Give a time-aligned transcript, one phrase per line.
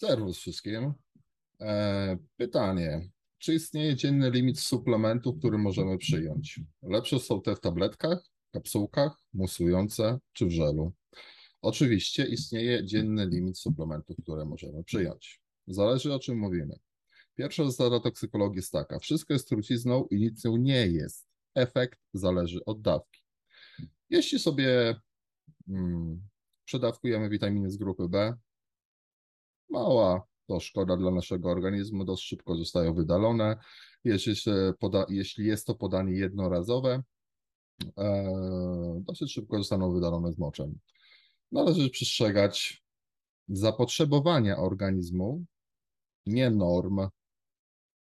[0.00, 0.92] Serwus wszystkim.
[1.60, 3.10] E, pytanie.
[3.38, 6.60] Czy istnieje dzienny limit suplementów, który możemy przyjąć?
[6.82, 10.92] Lepsze są te w tabletkach, kapsułkach, musujące czy w żelu?
[11.62, 15.40] Oczywiście istnieje dzienny limit suplementów, które możemy przyjąć.
[15.66, 16.78] Zależy o czym mówimy.
[17.34, 18.98] Pierwsza zasada toksykologii jest taka.
[18.98, 21.28] Wszystko jest trucizną i nic nie jest.
[21.54, 23.22] Efekt zależy od dawki.
[24.10, 24.96] Jeśli sobie
[25.66, 26.28] hmm,
[26.64, 28.36] przedawkujemy witaminy z grupy B,
[29.70, 33.56] mała to szkoda dla naszego organizmu, dość szybko zostają wydalone.
[34.04, 34.34] Jeśli,
[34.78, 37.02] poda, jeśli jest to podanie jednorazowe,
[37.98, 40.78] e, dosyć szybko zostaną wydalone z moczem.
[41.52, 42.84] Należy przestrzegać
[43.48, 45.44] zapotrzebowania organizmu,
[46.26, 47.00] nie norm,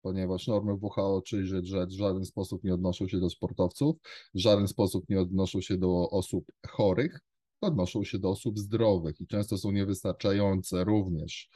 [0.02, 3.96] ponieważ normy WHO czyży, że w żaden sposób nie odnoszą się do sportowców,
[4.34, 7.20] w żaden sposób nie odnoszą się do osób chorych,
[7.64, 11.50] odnoszą się do osób zdrowych i często są niewystarczające również.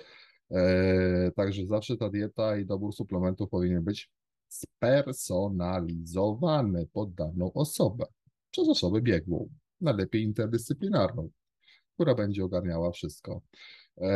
[0.50, 4.10] E, także zawsze ta dieta i dobór suplementów powinien być
[4.48, 8.04] spersonalizowany pod daną osobę,
[8.50, 9.48] przez osobę biegłą,
[9.80, 11.30] najlepiej interdyscyplinarną,
[11.94, 13.40] która będzie ogarniała wszystko.
[13.98, 14.14] E,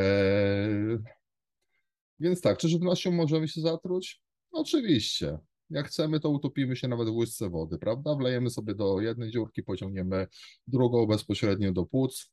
[2.20, 4.22] więc tak, czy żywnością możemy się zatruć?
[4.52, 5.38] Oczywiście.
[5.70, 8.14] Jak chcemy, to utopimy się nawet w łyżce wody, prawda?
[8.14, 10.26] Wlejemy sobie do jednej dziurki, pociągniemy
[10.66, 12.30] drugą bezpośrednio do płuc,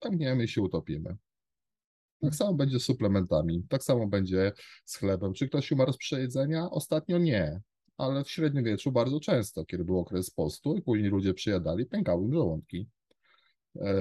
[0.00, 1.16] pękniemy i się utopimy.
[2.20, 4.52] Tak samo będzie z suplementami, tak samo będzie
[4.84, 5.34] z chlebem.
[5.34, 6.70] Czy ktoś umarł z przejedzenia?
[6.70, 7.60] Ostatnio nie,
[7.96, 12.34] ale w średniowieczu bardzo często, kiedy był okres postu i później ludzie przyjadali, pękały im
[12.34, 12.88] żołądki
[13.76, 13.94] e,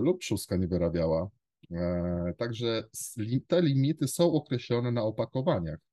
[0.00, 1.30] lub trzustka nie wyrabiała.
[1.72, 2.84] E, także
[3.46, 5.85] te limity są określone na opakowaniach.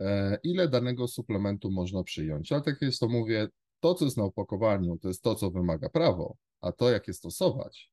[0.00, 2.52] E, ile danego suplementu można przyjąć?
[2.52, 3.48] Ale tak jest to mówię,
[3.80, 7.14] to co jest na opakowaniu, to jest to, co wymaga prawo, a to jak je
[7.14, 7.90] stosować,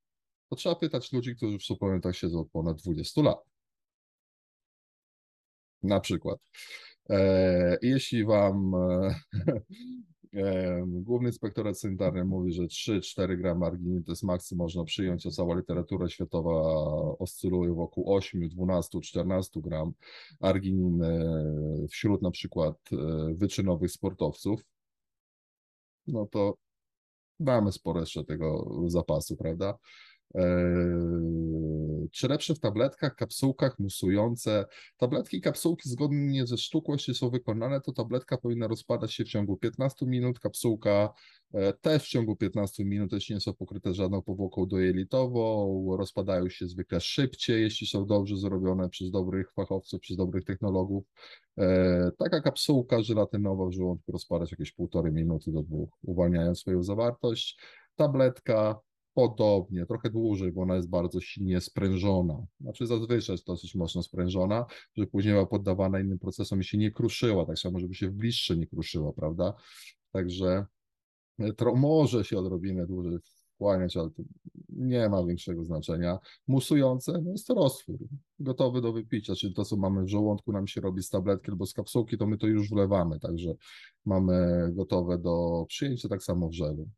[0.49, 3.39] to trzeba pytać ludzi, którzy w suplementach siedzą od ponad 20 lat.
[5.83, 6.39] Na przykład.
[7.09, 9.15] E, jeśli wam e,
[10.41, 15.29] e, Główny Inspektorat Sanitarny mówi, że 3-4 gramy arginin to jest maksimum można przyjąć, a
[15.29, 16.51] cała literatura światowa
[17.19, 19.91] oscyluje wokół 8, 12, 14 gram
[20.39, 21.01] arginin
[21.89, 22.75] wśród na przykład
[23.35, 24.61] wyczynowych sportowców,
[26.07, 26.57] no to
[27.39, 29.77] mamy sporo jeszcze tego zapasu, prawda?
[32.15, 34.65] Czy w tabletkach, kapsułkach, musujące.
[34.97, 40.05] Tabletki kapsułki zgodnie ze sztuką, są wykonane, to tabletka powinna rozpadać się w ciągu 15
[40.05, 41.13] minut, kapsułka
[41.53, 46.67] e, też w ciągu 15 minut, jeśli nie są pokryte żadną powłoką dojelitową, rozpadają się
[46.67, 51.03] zwykle szybciej, jeśli są dobrze zrobione przez dobrych fachowców, przez dobrych technologów.
[51.57, 56.83] E, taka kapsułka żelatynowa w żołądku rozpada się jakieś półtorej minuty do dwóch, uwalniając swoją
[56.83, 57.59] zawartość.
[57.95, 58.79] Tabletka
[59.15, 62.45] Podobnie, trochę dłużej, bo ona jest bardzo silnie sprężona.
[62.59, 64.65] Znaczy zazwyczaj jest dosyć mocno sprężona,
[64.95, 68.13] że później była poddawana innym procesom i się nie kruszyła, tak samo, żeby się w
[68.13, 69.53] bliższe nie kruszyła, prawda?
[70.11, 70.65] Także
[71.39, 73.17] e, to może się odrobinę dłużej
[73.55, 74.23] wchłaniać, ale to
[74.69, 76.19] nie ma większego znaczenia.
[76.47, 77.99] Musujące no jest to roztwór,
[78.39, 81.65] gotowy do wypicia, czyli to, co mamy w żołądku, nam się robi z tabletki albo
[81.65, 83.55] z kapsułki, to my to już wlewamy, także
[84.05, 86.89] mamy gotowe do przyjęcia, tak samo w żelu.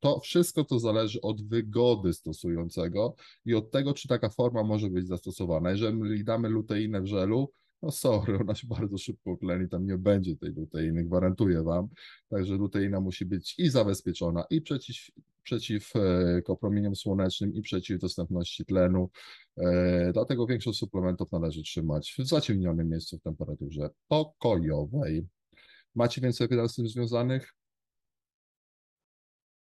[0.00, 3.14] To wszystko to zależy od wygody stosującego
[3.44, 5.70] i od tego, czy taka forma może być zastosowana.
[5.70, 10.36] Jeżeli damy luteinę w żelu, no sorry, ona się bardzo szybko tleni, tam nie będzie
[10.36, 11.88] tej luteiny, gwarantuję Wam.
[12.28, 14.96] Także luteina musi być i zabezpieczona, i przeciw,
[15.42, 15.92] przeciw
[16.60, 19.10] promieniom słonecznym, i przeciw dostępności tlenu.
[19.56, 25.26] E, dlatego większość suplementów należy trzymać w zaciemnionym miejscu w temperaturze pokojowej.
[25.94, 27.57] Macie więcej pytań z tym związanych?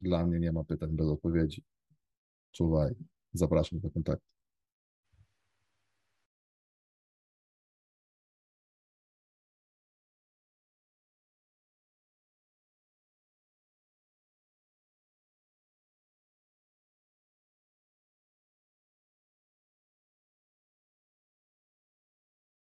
[0.02, 1.64] Dla mnie nie ma pytań bez odpowiedzi.
[2.52, 2.94] Czuwaj.
[3.32, 4.26] Zapraszam do kontaktu.